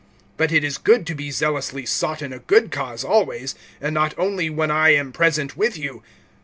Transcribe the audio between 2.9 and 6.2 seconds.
always, and not only when I am present with you.